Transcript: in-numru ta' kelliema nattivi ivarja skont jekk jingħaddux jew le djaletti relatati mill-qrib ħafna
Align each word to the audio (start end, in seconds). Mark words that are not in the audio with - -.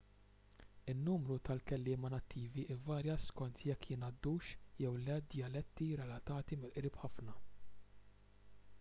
in-numru 0.91 1.35
ta' 1.49 1.57
kelliema 1.71 2.09
nattivi 2.13 2.63
ivarja 2.75 3.17
skont 3.25 3.61
jekk 3.67 3.87
jingħaddux 3.93 4.55
jew 4.85 4.93
le 5.09 5.17
djaletti 5.35 5.91
relatati 6.03 6.59
mill-qrib 6.63 7.01
ħafna 7.05 7.37